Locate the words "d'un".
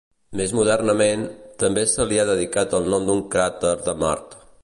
3.11-3.23